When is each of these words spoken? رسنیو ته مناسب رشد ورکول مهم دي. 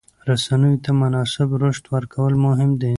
رسنیو 0.29 0.81
ته 0.83 0.89
مناسب 1.01 1.49
رشد 1.61 1.85
ورکول 1.93 2.33
مهم 2.45 2.71
دي. 2.81 2.89